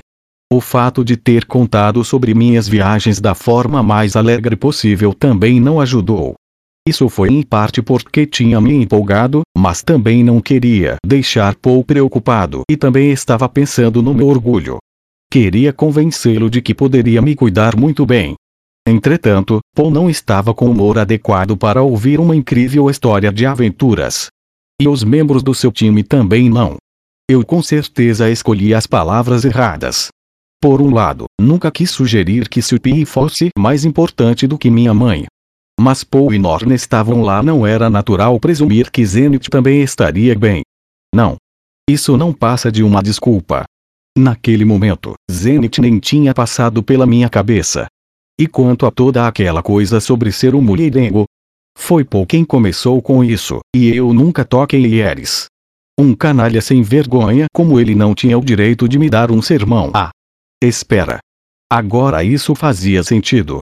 O 0.52 0.62
fato 0.62 1.04
de 1.04 1.18
ter 1.18 1.46
contado 1.46 2.04
sobre 2.06 2.34
minhas 2.34 2.68
viagens 2.68 3.20
da 3.20 3.36
forma 3.36 3.84
mais 3.84 4.16
alegre 4.16 4.56
possível 4.56 5.14
também 5.14 5.60
não 5.60 5.82
ajudou. 5.82 6.36
Isso 6.88 7.08
foi 7.10 7.30
em 7.30 7.44
parte 7.44 7.82
porque 7.82 8.26
tinha 8.26 8.60
me 8.60 8.74
empolgado, 8.74 9.42
mas 9.58 9.84
também 9.84 10.24
não 10.24 10.42
queria 10.42 10.96
deixar 11.06 11.56
Paul 11.56 11.84
preocupado 11.84 12.64
e 12.70 12.76
também 12.76 13.12
estava 13.12 13.48
pensando 13.48 14.02
no 14.02 14.14
meu 14.14 14.28
orgulho. 14.28 14.78
Queria 15.32 15.72
convencê-lo 15.72 16.50
de 16.50 16.62
que 16.62 16.74
poderia 16.74 17.22
me 17.22 17.36
cuidar 17.36 17.76
muito 17.76 18.06
bem. 18.06 18.34
Entretanto, 18.88 19.60
Paul 19.76 19.92
não 19.92 20.10
estava 20.10 20.54
com 20.54 20.66
humor 20.66 20.98
adequado 20.98 21.56
para 21.56 21.84
ouvir 21.84 22.20
uma 22.20 22.36
incrível 22.36 22.90
história 22.90 23.32
de 23.32 23.46
aventuras. 23.46 24.30
E 24.82 24.88
os 24.88 25.04
membros 25.04 25.44
do 25.44 25.54
seu 25.54 25.72
time 25.72 26.04
também 26.04 26.50
não. 26.50 26.78
Eu 27.30 27.46
com 27.46 27.62
certeza 27.62 28.32
escolhi 28.32 28.74
as 28.74 28.88
palavras 28.88 29.46
erradas. 29.46 30.08
Por 30.60 30.82
um 30.82 30.92
lado, 30.92 31.26
nunca 31.40 31.70
quis 31.70 31.92
sugerir 31.92 32.50
que 32.50 32.62
Supi 32.62 33.06
fosse 33.06 33.50
mais 33.58 33.86
importante 33.86 34.48
do 34.48 34.58
que 34.58 34.72
minha 34.72 34.94
mãe. 34.94 35.26
Mas 35.80 36.04
Paul 36.04 36.34
e 36.34 36.38
Norne 36.38 36.76
estavam 36.76 37.22
lá 37.22 37.42
não 37.42 37.66
era 37.66 37.90
natural 37.90 38.38
presumir 38.40 38.92
que 38.92 39.06
Zenith 39.06 39.50
também 39.50 39.82
estaria 39.82 40.38
bem. 40.38 40.62
Não. 41.16 41.38
Isso 41.90 42.18
não 42.18 42.34
passa 42.34 42.72
de 42.72 42.84
uma 42.84 43.02
desculpa. 43.02 43.64
Naquele 44.18 44.66
momento, 44.66 45.14
Zenith 45.32 45.80
nem 45.80 45.98
tinha 45.98 46.34
passado 46.34 46.84
pela 46.84 47.06
minha 47.06 47.30
cabeça. 47.30 47.88
E 48.38 48.46
quanto 48.46 48.86
a 48.86 48.92
toda 48.92 49.26
aquela 49.26 49.64
coisa 49.64 50.02
sobre 50.02 50.32
ser 50.32 50.54
um 50.54 50.62
mulherengo, 50.62 51.26
foi 51.78 52.04
Paul 52.04 52.26
quem 52.26 52.44
começou 52.44 53.02
com 53.02 53.24
isso, 53.24 53.60
e 53.74 53.88
eu 53.88 54.14
nunca 54.14 54.44
toquei 54.44 54.86
em 54.86 54.96
Eris. 54.96 55.46
Um 55.98 56.14
canalha 56.14 56.62
sem 56.62 56.82
vergonha 56.82 57.46
como 57.54 57.80
ele 57.80 57.96
não 57.96 58.14
tinha 58.14 58.38
o 58.38 58.44
direito 58.44 58.88
de 58.88 59.00
me 59.00 59.10
dar 59.10 59.32
um 59.32 59.42
sermão. 59.42 59.92
Ah! 59.94 60.10
Espera. 60.62 61.20
Agora 61.72 62.24
isso 62.24 62.54
fazia 62.54 63.02
sentido. 63.02 63.60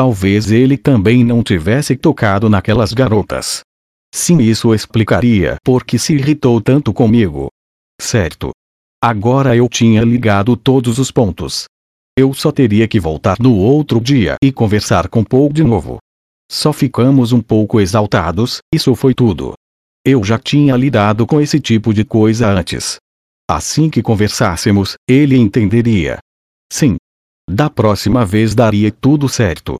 Talvez 0.00 0.50
ele 0.50 0.78
também 0.78 1.22
não 1.22 1.42
tivesse 1.42 1.94
tocado 1.94 2.48
naquelas 2.48 2.94
garotas. 2.94 3.60
Sim, 4.10 4.38
isso 4.38 4.74
explicaria 4.74 5.56
por 5.62 5.84
que 5.84 5.98
se 5.98 6.14
irritou 6.14 6.58
tanto 6.58 6.90
comigo. 6.90 7.48
Certo. 8.00 8.50
Agora 8.98 9.54
eu 9.54 9.68
tinha 9.68 10.00
ligado 10.00 10.56
todos 10.56 10.98
os 10.98 11.10
pontos. 11.10 11.66
Eu 12.18 12.32
só 12.32 12.50
teria 12.50 12.88
que 12.88 12.98
voltar 12.98 13.36
no 13.38 13.54
outro 13.54 14.00
dia 14.00 14.36
e 14.42 14.50
conversar 14.50 15.06
com 15.06 15.22
Paul 15.22 15.52
de 15.52 15.62
novo. 15.62 15.98
Só 16.50 16.72
ficamos 16.72 17.32
um 17.32 17.42
pouco 17.42 17.78
exaltados, 17.78 18.60
isso 18.74 18.94
foi 18.94 19.12
tudo. 19.12 19.52
Eu 20.02 20.24
já 20.24 20.38
tinha 20.38 20.74
lidado 20.78 21.26
com 21.26 21.42
esse 21.42 21.60
tipo 21.60 21.92
de 21.92 22.06
coisa 22.06 22.48
antes. 22.48 22.96
Assim 23.50 23.90
que 23.90 24.02
conversássemos, 24.02 24.94
ele 25.06 25.36
entenderia. 25.36 26.16
Sim. 26.72 26.96
Da 27.46 27.68
próxima 27.68 28.24
vez 28.24 28.54
daria 28.54 28.90
tudo 28.90 29.28
certo. 29.28 29.76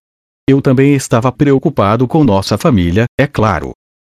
Eu 0.50 0.60
também 0.60 0.96
estava 0.96 1.30
preocupado 1.30 2.08
com 2.08 2.24
nossa 2.24 2.58
família, 2.58 3.04
é 3.16 3.24
claro. 3.24 3.70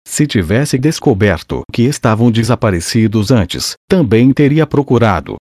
Se 0.09 0.27
tivesse 0.27 0.79
descoberto 0.79 1.61
que 1.71 1.83
estavam 1.83 2.31
desaparecidos 2.31 3.31
antes, 3.31 3.75
também 3.87 4.33
teria 4.33 4.67
procurado. 4.67 5.37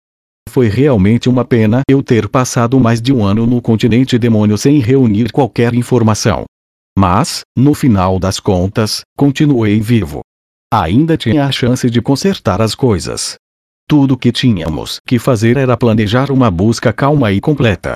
Foi 0.49 0.67
realmente 0.67 1.29
uma 1.29 1.45
pena 1.45 1.79
eu 1.89 2.03
ter 2.03 2.27
passado 2.27 2.77
mais 2.77 3.01
de 3.01 3.13
um 3.13 3.23
ano 3.23 3.47
no 3.47 3.61
continente 3.61 4.19
demônio 4.19 4.57
sem 4.57 4.79
reunir 4.79 5.31
qualquer 5.31 5.73
informação. 5.73 6.43
Mas, 6.99 7.39
no 7.57 7.73
final 7.73 8.19
das 8.19 8.37
contas, 8.37 8.99
continuei 9.15 9.79
vivo. 9.79 10.19
Ainda 10.73 11.15
tinha 11.15 11.45
a 11.45 11.53
chance 11.53 11.89
de 11.89 12.01
consertar 12.01 12.61
as 12.61 12.75
coisas. 12.75 13.35
Tudo 13.87 14.17
que 14.17 14.29
tínhamos 14.29 14.99
que 15.07 15.17
fazer 15.17 15.55
era 15.55 15.77
planejar 15.77 16.29
uma 16.31 16.51
busca 16.51 16.91
calma 16.91 17.31
e 17.31 17.39
completa. 17.39 17.95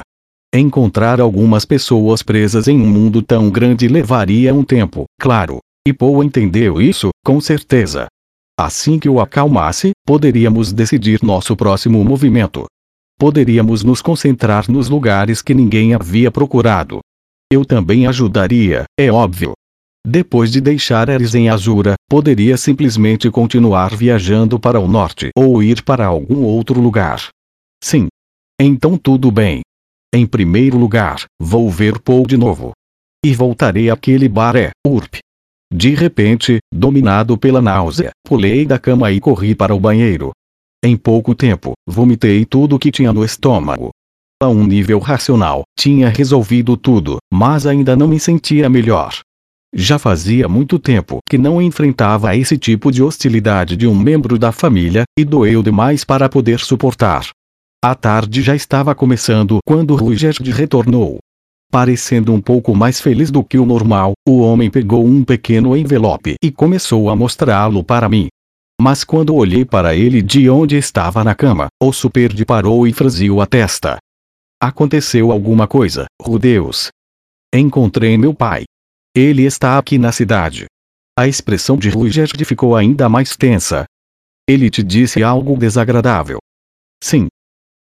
Encontrar 0.54 1.20
algumas 1.20 1.66
pessoas 1.66 2.22
presas 2.24 2.68
em 2.68 2.80
um 2.80 2.88
mundo 2.88 3.22
tão 3.22 3.50
grande 3.50 3.88
levaria 3.88 4.54
um 4.54 4.64
tempo, 4.64 5.06
claro. 5.20 5.60
E 5.88 5.94
Paul 5.94 6.24
entendeu 6.24 6.82
isso, 6.82 7.10
com 7.24 7.40
certeza. 7.42 8.08
Assim 8.58 8.98
que 8.98 9.10
o 9.10 9.20
acalmasse, 9.20 9.92
poderíamos 10.06 10.72
decidir 10.72 11.22
nosso 11.22 11.56
próximo 11.56 12.04
movimento. 12.04 12.66
Poderíamos 13.20 13.84
nos 13.84 14.02
concentrar 14.02 14.70
nos 14.70 14.90
lugares 14.90 15.42
que 15.42 15.54
ninguém 15.54 15.94
havia 15.94 16.32
procurado, 16.32 17.02
eu 17.52 17.64
também 17.64 18.08
ajudaria, 18.08 18.86
é 19.00 19.12
óbvio. 19.12 19.54
Depois 20.06 20.52
de 20.52 20.60
deixar 20.60 21.10
Ares 21.10 21.36
em 21.36 21.50
Azura, 21.50 21.94
poderia 22.10 22.58
simplesmente 22.58 23.30
continuar 23.30 23.96
viajando 23.96 24.60
para 24.60 24.80
o 24.80 24.88
norte 24.88 25.30
ou 25.38 25.62
ir 25.62 25.84
para 25.84 26.06
algum 26.06 26.44
outro 26.44 26.80
lugar. 26.80 27.30
Sim. 27.84 28.08
Então 28.60 28.98
tudo 28.98 29.32
bem. 29.32 29.62
Em 30.16 30.26
primeiro 30.26 30.78
lugar, 30.78 31.26
vou 31.38 31.70
ver 31.70 32.00
Paul 32.00 32.26
de 32.26 32.38
novo. 32.38 32.72
E 33.26 33.36
voltarei 33.36 33.90
àquele 33.90 34.30
bar 34.30 34.56
é, 34.56 34.72
Urp. 34.88 35.16
De 35.74 35.94
repente, 35.94 36.60
dominado 36.74 37.38
pela 37.38 37.62
náusea, 37.62 38.12
pulei 38.26 38.66
da 38.66 38.80
cama 38.80 39.12
e 39.12 39.20
corri 39.20 39.54
para 39.54 39.76
o 39.76 39.80
banheiro. 39.80 40.32
Em 40.82 40.96
pouco 40.96 41.36
tempo, 41.36 41.74
vomitei 41.86 42.46
tudo 42.46 42.78
o 42.78 42.80
que 42.80 42.92
tinha 42.92 43.12
no 43.12 43.26
estômago 43.26 43.92
a 44.42 44.48
um 44.48 44.66
nível 44.66 45.00
racional, 45.00 45.64
tinha 45.78 46.08
resolvido 46.08 46.78
tudo, 46.78 47.18
mas 47.34 47.66
ainda 47.66 47.94
não 47.94 48.08
me 48.08 48.20
sentia 48.20 48.70
melhor. 48.70 49.20
Já 49.74 50.00
fazia 50.00 50.48
muito 50.48 50.80
tempo 50.80 51.20
que 51.28 51.38
não 51.38 51.62
enfrentava 51.62 52.36
esse 52.38 52.58
tipo 52.58 52.90
de 52.90 53.04
hostilidade 53.04 53.76
de 53.76 53.86
um 53.86 53.94
membro 53.94 54.38
da 54.40 54.54
família, 54.54 55.04
e 55.20 55.26
doeu 55.26 55.62
demais 55.62 56.06
para 56.06 56.30
poder 56.30 56.60
suportar. 56.60 57.28
A 57.88 57.94
tarde 57.94 58.42
já 58.42 58.56
estava 58.56 58.96
começando 58.96 59.60
quando 59.64 59.96
Ruigerd 59.96 60.50
retornou. 60.50 61.20
Parecendo 61.72 62.34
um 62.34 62.42
pouco 62.42 62.74
mais 62.74 63.00
feliz 63.00 63.30
do 63.30 63.44
que 63.44 63.60
o 63.60 63.66
normal, 63.66 64.14
o 64.28 64.40
homem 64.40 64.72
pegou 64.72 65.06
um 65.06 65.24
pequeno 65.24 65.78
envelope 65.78 66.34
e 66.42 66.52
começou 66.52 67.12
a 67.12 67.16
mostrá-lo 67.16 67.84
para 67.84 68.10
mim. 68.10 68.28
Mas 68.82 69.04
quando 69.04 69.36
olhei 69.36 69.64
para 69.64 69.96
ele 69.96 70.24
de 70.24 70.50
onde 70.50 70.76
estava 70.76 71.24
na 71.24 71.36
cama, 71.36 71.68
o 71.80 71.94
superde 71.94 72.44
parou 72.44 72.88
e 72.88 72.92
franziu 72.92 73.40
a 73.40 73.46
testa. 73.46 74.00
Aconteceu 74.60 75.32
alguma 75.32 75.68
coisa, 75.68 76.08
Rudeus. 76.20 76.90
Encontrei 77.54 78.18
meu 78.18 78.34
pai. 78.34 78.64
Ele 79.16 79.44
está 79.44 79.78
aqui 79.78 80.00
na 80.00 80.12
cidade. 80.12 80.66
A 81.16 81.28
expressão 81.28 81.78
de 81.78 81.90
Ruigerd 81.90 82.44
ficou 82.46 82.76
ainda 82.76 83.08
mais 83.08 83.38
tensa. 83.38 83.86
Ele 84.50 84.72
te 84.72 84.82
disse 84.82 85.22
algo 85.22 85.56
desagradável. 85.56 86.40
Sim. 87.04 87.28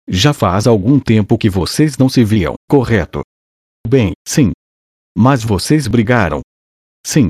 Já 0.07 0.33
faz 0.33 0.67
algum 0.67 0.99
tempo 0.99 1.37
que 1.37 1.49
vocês 1.49 1.97
não 1.97 2.09
se 2.09 2.23
viam, 2.23 2.55
correto? 2.69 3.21
Bem, 3.87 4.13
sim. 4.27 4.51
Mas 5.17 5.43
vocês 5.43 5.87
brigaram? 5.87 6.41
Sim. 7.05 7.29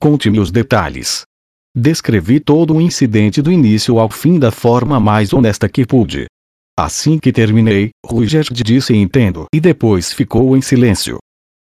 Conte-me 0.00 0.38
os 0.38 0.50
detalhes. 0.50 1.22
Descrevi 1.74 2.40
todo 2.40 2.74
o 2.74 2.80
incidente 2.80 3.42
do 3.42 3.52
início 3.52 3.98
ao 3.98 4.10
fim 4.10 4.38
da 4.38 4.50
forma 4.50 4.98
mais 4.98 5.32
honesta 5.32 5.68
que 5.68 5.86
pude. 5.86 6.26
Assim 6.78 7.18
que 7.18 7.32
terminei, 7.32 7.90
Ruigerd 8.04 8.50
disse 8.62 8.94
entendo 8.94 9.46
e 9.52 9.60
depois 9.60 10.12
ficou 10.12 10.56
em 10.56 10.60
silêncio. 10.60 11.18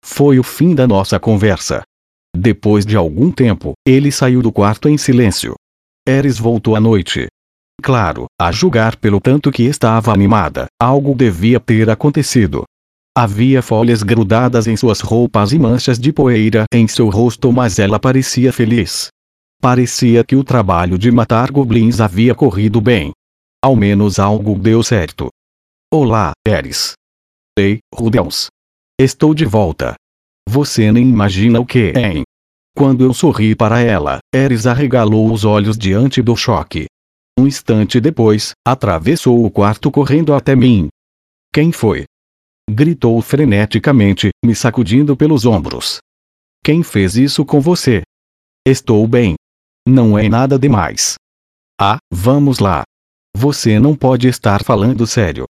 Foi 0.04 0.40
o 0.40 0.44
fim 0.44 0.76
da 0.76 0.88
nossa 0.88 1.20
conversa. 1.20 1.82
Depois 2.36 2.86
de 2.86 2.96
algum 2.96 3.32
tempo, 3.32 3.74
ele 3.86 4.12
saiu 4.12 4.42
do 4.42 4.52
quarto 4.52 4.88
em 4.88 4.98
silêncio. 4.98 5.56
Eris 6.08 6.38
voltou 6.38 6.76
à 6.76 6.80
noite. 6.80 7.28
Claro, 7.82 8.26
a 8.40 8.52
julgar 8.52 8.96
pelo 8.98 9.20
tanto 9.20 9.52
que 9.52 9.64
estava 9.64 10.14
animada, 10.14 10.68
algo 10.82 11.16
devia 11.16 11.60
ter 11.60 11.90
acontecido. 11.90 12.64
Havia 13.18 13.62
folhas 13.62 14.04
grudadas 14.04 14.68
em 14.68 14.78
suas 14.78 15.02
roupas 15.02 15.52
e 15.52 15.60
manchas 15.60 16.00
de 16.00 16.14
poeira 16.14 16.66
em 16.74 16.88
seu 16.88 17.10
rosto, 17.10 17.52
mas 17.52 17.80
ela 17.80 18.00
parecia 18.00 18.54
feliz. 18.54 19.08
Parecia 19.62 20.24
que 20.24 20.36
o 20.36 20.44
trabalho 20.44 20.98
de 20.98 21.12
matar 21.12 21.52
goblins 21.52 22.00
havia 22.00 22.34
corrido 22.34 22.80
bem. 22.80 23.12
Ao 23.62 23.76
menos 23.76 24.20
algo 24.20 24.58
deu 24.58 24.82
certo. 24.82 25.30
Olá, 25.94 26.32
Eris. 26.48 26.94
Ei, 27.58 27.80
Rudeus. 27.94 28.48
Estou 28.98 29.34
de 29.34 29.44
volta. 29.44 29.96
Você 30.48 30.92
nem 30.92 31.10
imagina 31.10 31.60
o 31.60 31.66
que, 31.66 31.92
hein? 31.96 32.24
Quando 32.76 33.04
eu 33.04 33.14
sorri 33.14 33.56
para 33.56 33.82
ela, 33.82 34.20
Eris 34.34 34.66
arregalou 34.66 35.32
os 35.32 35.44
olhos 35.44 35.78
diante 35.78 36.22
do 36.22 36.38
choque. 36.38 36.86
Um 37.40 37.48
instante 37.48 38.02
depois, 38.02 38.52
atravessou 38.68 39.46
o 39.46 39.50
quarto 39.50 39.90
correndo 39.90 40.34
até 40.34 40.58
mim. 40.58 40.90
Quem 41.54 41.72
foi? 41.72 42.04
Gritou 42.70 43.22
freneticamente, 43.22 44.32
me 44.44 44.54
sacudindo 44.54 45.16
pelos 45.16 45.46
ombros. 45.46 46.00
Quem 46.62 46.84
fez 46.84 47.16
isso 47.16 47.46
com 47.46 47.62
você? 47.62 48.02
Estou 48.68 49.08
bem. 49.08 49.36
Não 49.88 50.20
é 50.20 50.28
nada 50.28 50.60
demais. 50.60 51.16
Ah, 51.80 51.98
vamos 52.12 52.60
lá. 52.60 52.84
Você 53.34 53.80
não 53.80 53.96
pode 53.96 54.28
estar 54.28 54.62
falando 54.62 55.08
sério. 55.08 55.46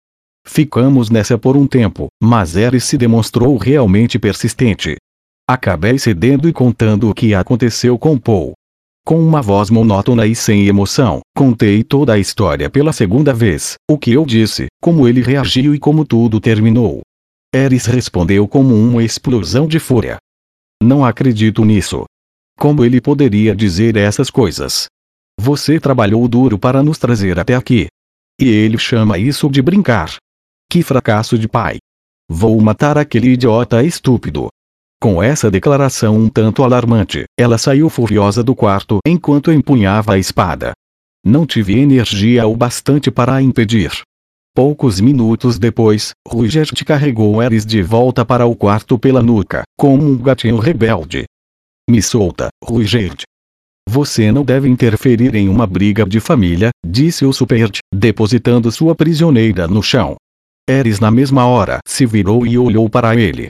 Ficamos 0.47 1.09
nessa 1.09 1.38
por 1.38 1.57
um 1.57 1.66
tempo, 1.66 2.09
mas 2.23 2.54
Eris 2.54 2.85
se 2.85 2.99
demonstrou 2.99 3.57
realmente 3.57 4.18
persistente. 4.18 4.97
Acabei 5.49 5.99
cedendo 5.99 6.50
e 6.50 6.52
contando 6.52 7.09
o 7.09 7.14
que 7.14 7.33
aconteceu 7.33 7.99
com 7.99 8.18
Paul. 8.18 8.52
Com 9.08 9.26
uma 9.26 9.40
voz 9.40 9.70
monótona 9.70 10.26
e 10.26 10.34
sem 10.34 10.66
emoção, 10.66 11.20
contei 11.34 11.82
toda 11.82 12.12
a 12.12 12.18
história 12.18 12.68
pela 12.68 12.92
segunda 12.92 13.32
vez, 13.32 13.76
o 13.90 13.96
que 13.96 14.12
eu 14.12 14.26
disse, 14.26 14.66
como 14.82 15.08
ele 15.08 15.22
reagiu 15.22 15.74
e 15.74 15.78
como 15.78 16.04
tudo 16.04 16.38
terminou. 16.38 17.00
Eris 17.50 17.86
respondeu 17.86 18.46
como 18.46 18.74
uma 18.74 19.02
explosão 19.02 19.66
de 19.66 19.78
fúria. 19.78 20.18
Não 20.82 21.06
acredito 21.06 21.64
nisso. 21.64 22.04
Como 22.58 22.84
ele 22.84 23.00
poderia 23.00 23.56
dizer 23.56 23.96
essas 23.96 24.28
coisas? 24.28 24.88
Você 25.40 25.80
trabalhou 25.80 26.28
duro 26.28 26.58
para 26.58 26.82
nos 26.82 26.98
trazer 26.98 27.38
até 27.38 27.54
aqui. 27.54 27.86
E 28.38 28.46
ele 28.46 28.76
chama 28.76 29.16
isso 29.16 29.48
de 29.48 29.62
brincar. 29.62 30.16
Que 30.70 30.82
fracasso 30.82 31.38
de 31.38 31.48
pai. 31.48 31.78
Vou 32.30 32.60
matar 32.60 32.98
aquele 32.98 33.30
idiota 33.30 33.82
estúpido. 33.82 34.48
Com 35.00 35.23
essa 35.23 35.49
declaração 35.49 36.17
um 36.17 36.28
tanto 36.28 36.64
alarmante, 36.64 37.25
ela 37.38 37.57
saiu 37.57 37.88
furiosa 37.88 38.43
do 38.43 38.52
quarto 38.52 38.99
enquanto 39.07 39.52
empunhava 39.52 40.14
a 40.14 40.19
espada. 40.19 40.73
Não 41.25 41.47
tive 41.47 41.78
energia 41.78 42.49
o 42.49 42.57
bastante 42.57 43.09
para 43.09 43.35
a 43.35 43.40
impedir. 43.40 43.93
Poucos 44.52 45.00
minutos 45.00 45.57
depois, 45.57 46.11
Rugert 46.26 46.73
carregou 46.85 47.40
Eris 47.40 47.64
de 47.64 47.81
volta 47.81 48.25
para 48.25 48.45
o 48.45 48.57
quarto 48.57 48.99
pela 48.99 49.23
nuca, 49.23 49.62
como 49.78 50.05
um 50.05 50.17
gatinho 50.17 50.59
rebelde. 50.59 51.26
Me 51.88 52.02
solta, 52.02 52.49
Rugert. 52.64 53.23
Você 53.88 54.33
não 54.33 54.45
deve 54.45 54.69
interferir 54.69 55.37
em 55.37 55.49
uma 55.49 55.64
briga 55.64 56.05
de 56.05 56.19
família, 56.19 56.71
disse 56.85 57.25
o 57.25 57.33
Supert, 57.33 57.78
depositando 57.95 58.73
sua 58.73 58.97
prisioneira 58.97 59.69
no 59.69 59.81
chão. 59.81 60.17
Eris 60.69 60.99
na 60.99 61.11
mesma 61.11 61.47
hora 61.47 61.78
se 61.87 62.05
virou 62.05 62.45
e 62.45 62.59
olhou 62.59 62.90
para 62.90 63.14
ele. 63.14 63.49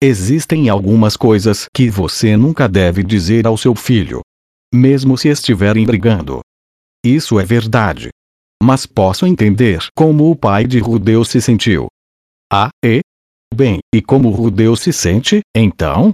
Existem 0.00 0.68
algumas 0.68 1.16
coisas 1.16 1.66
que 1.74 1.90
você 1.90 2.36
nunca 2.36 2.68
deve 2.68 3.02
dizer 3.02 3.48
ao 3.48 3.56
seu 3.56 3.74
filho. 3.74 4.20
Mesmo 4.72 5.18
se 5.18 5.28
estiverem 5.28 5.84
brigando. 5.84 6.40
Isso 7.04 7.40
é 7.40 7.44
verdade. 7.44 8.10
Mas 8.62 8.86
posso 8.86 9.26
entender 9.26 9.84
como 9.96 10.30
o 10.30 10.36
pai 10.36 10.68
de 10.68 10.78
Rudeu 10.78 11.24
se 11.24 11.40
sentiu. 11.40 11.88
Ah, 12.52 12.68
e? 12.84 13.00
Bem, 13.52 13.80
e 13.92 14.00
como 14.00 14.30
Rudeu 14.30 14.76
se 14.76 14.92
sente, 14.92 15.40
então? 15.52 16.12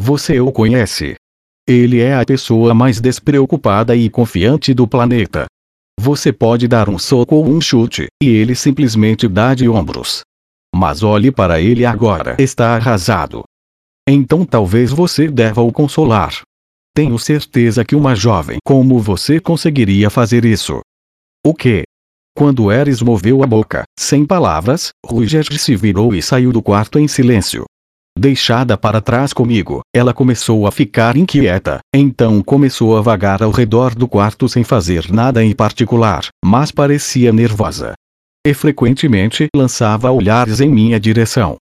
Você 0.00 0.38
o 0.38 0.52
conhece. 0.52 1.16
Ele 1.66 1.98
é 1.98 2.14
a 2.14 2.24
pessoa 2.24 2.72
mais 2.72 3.00
despreocupada 3.00 3.96
e 3.96 4.08
confiante 4.08 4.72
do 4.72 4.86
planeta. 4.86 5.46
Você 5.98 6.32
pode 6.32 6.68
dar 6.68 6.88
um 6.88 7.00
soco 7.00 7.34
ou 7.34 7.48
um 7.48 7.60
chute, 7.60 8.06
e 8.22 8.28
ele 8.28 8.54
simplesmente 8.54 9.26
dá 9.26 9.54
de 9.54 9.68
ombros. 9.68 10.20
Mas 10.74 11.02
olhe 11.02 11.30
para 11.30 11.60
ele 11.60 11.86
agora. 11.86 12.34
Está 12.38 12.74
arrasado. 12.74 13.44
Então 14.08 14.44
talvez 14.44 14.90
você 14.90 15.28
deva 15.28 15.62
o 15.62 15.72
consolar. 15.72 16.42
Tenho 16.92 17.18
certeza 17.18 17.84
que 17.84 17.94
uma 17.94 18.14
jovem 18.14 18.58
como 18.64 18.98
você 18.98 19.38
conseguiria 19.40 20.10
fazer 20.10 20.44
isso. 20.44 20.80
O 21.46 21.54
que? 21.54 21.84
Quando 22.36 22.72
Eris 22.72 23.00
moveu 23.00 23.42
a 23.44 23.46
boca, 23.46 23.84
sem 23.98 24.26
palavras, 24.26 24.90
Ruger 25.06 25.46
se 25.58 25.76
virou 25.76 26.12
e 26.14 26.20
saiu 26.20 26.52
do 26.52 26.60
quarto 26.60 26.98
em 26.98 27.06
silêncio. 27.06 27.64
Deixada 28.18 28.76
para 28.76 29.00
trás 29.00 29.32
comigo, 29.32 29.80
ela 29.94 30.12
começou 30.12 30.66
a 30.66 30.72
ficar 30.72 31.16
inquieta, 31.16 31.78
então 31.94 32.42
começou 32.42 32.96
a 32.96 33.00
vagar 33.00 33.42
ao 33.42 33.50
redor 33.50 33.94
do 33.94 34.06
quarto 34.06 34.48
sem 34.48 34.62
fazer 34.62 35.12
nada 35.12 35.44
em 35.44 35.54
particular, 35.54 36.26
mas 36.44 36.70
parecia 36.70 37.32
nervosa. 37.32 37.94
E 38.46 38.52
frequentemente 38.52 39.46
lançava 39.56 40.10
olhares 40.10 40.60
em 40.60 40.68
minha 40.68 41.00
direção. 41.00 41.56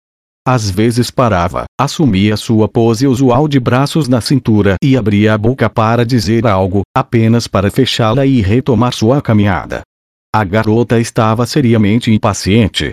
Às 0.47 0.69
vezes 0.69 1.11
parava, 1.11 1.65
assumia 1.81 2.37
sua 2.37 2.67
pose 2.67 3.07
usual 3.07 3.47
de 3.47 3.61
braços 3.61 4.09
na 4.09 4.21
cintura 4.21 4.75
e 4.83 4.97
abria 4.97 5.35
a 5.35 5.39
boca 5.39 5.71
para 5.71 6.05
dizer 6.05 6.47
algo, 6.47 6.83
apenas 6.97 7.47
para 7.47 7.71
fechá-la 7.71 8.27
e 8.27 8.41
retomar 8.41 8.93
sua 8.93 9.23
caminhada. 9.23 9.83
A 10.35 10.43
garota 10.43 10.99
estava 10.99 11.47
seriamente 11.47 12.11
impaciente, 12.11 12.93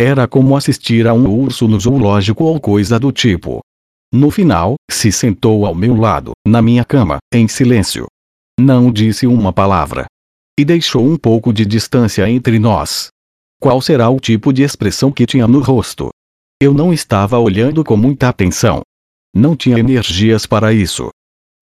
era 0.00 0.28
como 0.28 0.56
assistir 0.56 1.08
a 1.08 1.12
um 1.12 1.28
urso 1.28 1.66
no 1.66 1.80
zoológico 1.80 2.44
ou 2.44 2.60
coisa 2.60 3.00
do 3.00 3.10
tipo. 3.10 3.60
No 4.14 4.30
final, 4.30 4.76
se 4.88 5.10
sentou 5.10 5.66
ao 5.66 5.74
meu 5.74 5.96
lado, 5.96 6.32
na 6.46 6.62
minha 6.62 6.84
cama, 6.84 7.18
em 7.34 7.48
silêncio. 7.48 8.06
Não 8.58 8.92
disse 8.92 9.26
uma 9.26 9.52
palavra. 9.52 10.06
E 10.58 10.64
deixou 10.64 11.04
um 11.04 11.16
pouco 11.16 11.52
de 11.52 11.66
distância 11.66 12.30
entre 12.30 12.60
nós. 12.60 13.08
Qual 13.60 13.80
será 13.80 14.08
o 14.08 14.20
tipo 14.20 14.52
de 14.52 14.62
expressão 14.62 15.10
que 15.10 15.26
tinha 15.26 15.46
no 15.46 15.60
rosto? 15.60 16.10
Eu 16.60 16.72
não 16.72 16.92
estava 16.92 17.38
olhando 17.38 17.84
com 17.84 17.96
muita 17.96 18.28
atenção. 18.28 18.82
Não 19.34 19.56
tinha 19.56 19.78
energias 19.78 20.46
para 20.46 20.72
isso. 20.72 21.08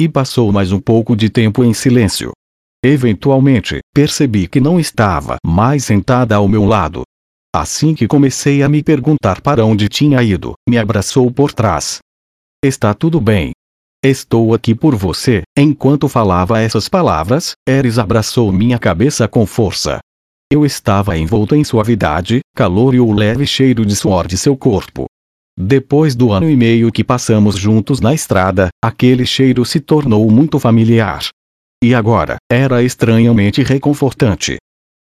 E 0.00 0.08
passou 0.08 0.52
mais 0.52 0.72
um 0.72 0.80
pouco 0.80 1.16
de 1.16 1.28
tempo 1.30 1.64
em 1.64 1.72
silêncio. 1.72 2.32
Eventualmente, 2.84 3.80
percebi 3.94 4.46
que 4.46 4.60
não 4.60 4.78
estava 4.78 5.36
mais 5.44 5.84
sentada 5.84 6.36
ao 6.36 6.46
meu 6.46 6.64
lado, 6.64 7.02
Assim 7.58 7.94
que 7.94 8.06
comecei 8.06 8.62
a 8.62 8.68
me 8.68 8.82
perguntar 8.82 9.40
para 9.40 9.64
onde 9.64 9.88
tinha 9.88 10.22
ido, 10.22 10.52
me 10.68 10.76
abraçou 10.76 11.30
por 11.30 11.54
trás. 11.54 12.00
Está 12.62 12.92
tudo 12.92 13.18
bem. 13.18 13.52
Estou 14.04 14.52
aqui 14.52 14.74
por 14.74 14.94
você. 14.94 15.40
Enquanto 15.58 16.06
falava 16.06 16.60
essas 16.60 16.86
palavras, 16.86 17.52
Eris 17.66 17.98
abraçou 17.98 18.52
minha 18.52 18.78
cabeça 18.78 19.26
com 19.26 19.46
força. 19.46 20.00
Eu 20.50 20.64
estava 20.64 21.18
envolto 21.18 21.56
em 21.56 21.64
suavidade, 21.64 22.38
calor 22.54 22.94
e 22.94 23.00
o 23.00 23.12
leve 23.12 23.44
cheiro 23.44 23.84
de 23.84 23.96
suor 23.96 24.28
de 24.28 24.38
seu 24.38 24.56
corpo. 24.56 25.06
Depois 25.58 26.14
do 26.14 26.30
ano 26.30 26.48
e 26.48 26.54
meio 26.54 26.92
que 26.92 27.02
passamos 27.02 27.56
juntos 27.56 28.00
na 28.00 28.14
estrada, 28.14 28.68
aquele 28.80 29.26
cheiro 29.26 29.64
se 29.64 29.80
tornou 29.80 30.30
muito 30.30 30.60
familiar. 30.60 31.26
E 31.82 31.92
agora, 31.94 32.36
era 32.50 32.80
estranhamente 32.80 33.60
reconfortante. 33.62 34.56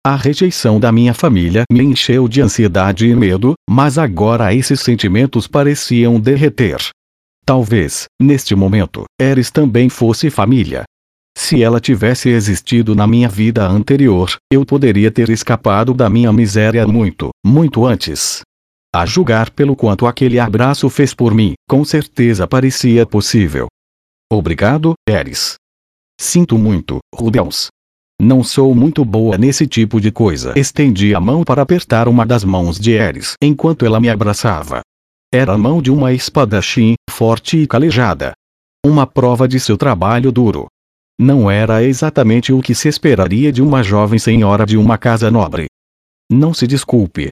A 0.07 0.15
rejeição 0.15 0.79
da 0.79 0.93
minha 0.93 1.13
família 1.13 1.65
me 1.73 1.83
encheu 1.83 2.29
de 2.29 2.41
ansiedade 2.41 3.07
e 3.07 3.15
medo, 3.15 3.55
mas 3.69 3.99
agora 3.99 4.55
esses 4.55 4.81
sentimentos 4.81 5.49
pareciam 5.49 6.21
derreter. 6.21 6.79
Talvez, 7.45 8.05
neste 8.21 8.55
momento, 8.55 9.05
Eris 9.21 9.51
também 9.51 9.89
fosse 9.89 10.31
família. 10.31 10.85
Se 11.37 11.63
ela 11.63 11.81
tivesse 11.81 12.29
existido 12.29 12.95
na 12.95 13.07
minha 13.07 13.29
vida 13.29 13.67
anterior, 13.67 14.37
eu 14.51 14.65
poderia 14.65 15.11
ter 15.11 15.31
escapado 15.31 15.93
da 15.95 16.09
minha 16.09 16.33
miséria 16.33 16.87
muito, 16.87 17.31
muito 17.45 17.85
antes. 17.85 18.43
A 18.95 19.07
julgar 19.07 19.51
pelo 19.51 19.75
quanto 19.75 20.07
aquele 20.07 20.39
abraço 20.39 20.89
fez 20.91 21.15
por 21.15 21.35
mim, 21.35 21.55
com 21.69 21.85
certeza 21.85 22.47
parecia 22.47 23.07
possível. 23.07 23.67
Obrigado, 24.31 24.95
Eris. 25.09 25.55
Sinto 26.21 26.59
muito, 26.59 26.99
Rudels. 27.15 27.69
Não 28.21 28.45
sou 28.45 28.75
muito 28.75 29.05
boa 29.05 29.37
nesse 29.37 29.67
tipo 29.67 30.01
de 30.01 30.13
coisa. 30.13 30.53
Estendi 30.57 31.15
a 31.15 31.21
mão 31.21 31.43
para 31.43 31.63
apertar 31.63 32.07
uma 32.07 32.25
das 32.25 32.45
mãos 32.45 32.79
de 32.79 32.93
Eris 32.93 33.35
enquanto 33.43 33.85
ela 33.85 33.99
me 33.99 34.09
abraçava. 34.09 34.81
Era 35.35 35.55
a 35.55 35.59
mão 35.59 35.83
de 35.83 35.91
uma 35.91 36.13
espadachim, 36.13 36.95
forte 37.11 37.57
e 37.57 37.67
calejada. 37.67 38.33
Uma 38.85 39.07
prova 39.07 39.49
de 39.49 39.59
seu 39.59 39.77
trabalho 39.77 40.31
duro. 40.31 40.67
Não 41.19 41.51
era 41.51 41.83
exatamente 41.83 42.53
o 42.53 42.61
que 42.61 42.75
se 42.75 42.89
esperaria 42.89 43.53
de 43.53 43.63
uma 43.63 43.83
jovem 43.83 44.19
senhora 44.19 44.67
de 44.67 44.77
uma 44.77 44.99
casa 44.99 45.31
nobre. 45.31 45.67
Não 46.31 46.55
se 46.55 46.67
desculpe. 46.67 47.29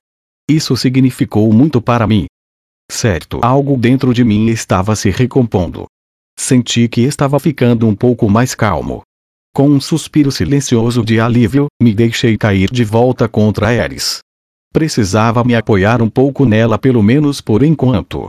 Isso 0.48 0.76
significou 0.76 1.52
muito 1.52 1.80
para 1.80 2.06
mim. 2.06 2.26
Certo, 2.90 3.40
algo 3.42 3.76
dentro 3.76 4.12
de 4.12 4.24
mim 4.24 4.48
estava 4.48 4.96
se 4.96 5.10
recompondo. 5.10 5.86
Senti 6.38 6.88
que 6.88 7.02
estava 7.02 7.38
ficando 7.38 7.86
um 7.86 7.94
pouco 7.94 8.28
mais 8.28 8.54
calmo. 8.54 9.02
Com 9.54 9.68
um 9.68 9.80
suspiro 9.80 10.30
silencioso 10.30 11.04
de 11.04 11.20
alívio, 11.20 11.66
me 11.82 11.94
deixei 11.94 12.36
cair 12.36 12.70
de 12.70 12.84
volta 12.84 13.28
contra 13.28 13.72
Eris. 13.72 14.18
Precisava 14.72 15.42
me 15.42 15.54
apoiar 15.54 16.00
um 16.00 16.08
pouco 16.08 16.44
nela 16.44 16.78
pelo 16.78 17.02
menos 17.02 17.40
por 17.40 17.62
enquanto. 17.62 18.28